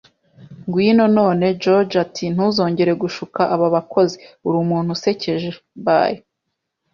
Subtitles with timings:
[0.67, 4.15] Ngwino, none George, ati: "ntuzongera gushuka aba bakozi.
[4.47, 5.47] Uri umuntu usekeje,
[5.85, 6.13] by